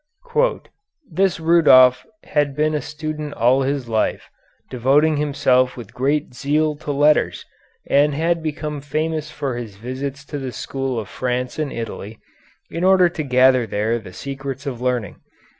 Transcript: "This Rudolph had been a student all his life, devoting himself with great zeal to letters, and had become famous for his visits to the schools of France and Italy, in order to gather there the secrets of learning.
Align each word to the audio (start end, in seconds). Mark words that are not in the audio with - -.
"This 1.11 1.39
Rudolph 1.39 2.07
had 2.23 2.55
been 2.55 2.73
a 2.73 2.81
student 2.81 3.35
all 3.35 3.61
his 3.61 3.87
life, 3.87 4.31
devoting 4.71 5.17
himself 5.17 5.77
with 5.77 5.93
great 5.93 6.33
zeal 6.33 6.75
to 6.77 6.91
letters, 6.91 7.45
and 7.87 8.15
had 8.15 8.41
become 8.41 8.81
famous 8.81 9.29
for 9.29 9.57
his 9.57 9.75
visits 9.75 10.25
to 10.25 10.39
the 10.39 10.53
schools 10.53 11.01
of 11.01 11.07
France 11.07 11.59
and 11.59 11.71
Italy, 11.71 12.17
in 12.71 12.83
order 12.83 13.09
to 13.09 13.21
gather 13.21 13.67
there 13.67 13.99
the 13.99 14.11
secrets 14.11 14.65
of 14.65 14.81
learning. 14.81 15.21